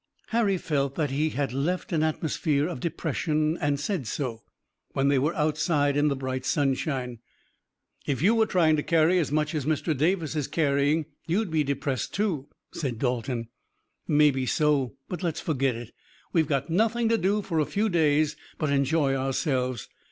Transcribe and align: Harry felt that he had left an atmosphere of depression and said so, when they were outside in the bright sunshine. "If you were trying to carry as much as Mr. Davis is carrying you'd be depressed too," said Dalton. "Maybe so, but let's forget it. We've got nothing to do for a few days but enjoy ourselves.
Harry 0.29 0.57
felt 0.57 0.95
that 0.95 1.11
he 1.11 1.29
had 1.29 1.53
left 1.53 1.91
an 1.93 2.01
atmosphere 2.01 2.67
of 2.67 2.79
depression 2.79 3.55
and 3.61 3.79
said 3.79 4.07
so, 4.07 4.41
when 4.93 5.09
they 5.09 5.19
were 5.19 5.35
outside 5.35 5.95
in 5.95 6.07
the 6.07 6.15
bright 6.15 6.43
sunshine. 6.43 7.19
"If 8.07 8.19
you 8.19 8.33
were 8.33 8.47
trying 8.47 8.77
to 8.77 8.81
carry 8.81 9.19
as 9.19 9.31
much 9.31 9.53
as 9.53 9.67
Mr. 9.67 9.95
Davis 9.95 10.35
is 10.35 10.47
carrying 10.47 11.05
you'd 11.27 11.51
be 11.51 11.63
depressed 11.63 12.15
too," 12.15 12.47
said 12.73 12.97
Dalton. 12.97 13.49
"Maybe 14.07 14.47
so, 14.47 14.97
but 15.07 15.21
let's 15.21 15.39
forget 15.39 15.75
it. 15.75 15.91
We've 16.33 16.47
got 16.47 16.67
nothing 16.71 17.07
to 17.09 17.17
do 17.19 17.43
for 17.43 17.59
a 17.59 17.65
few 17.67 17.87
days 17.87 18.35
but 18.57 18.71
enjoy 18.71 19.13
ourselves. 19.15 19.87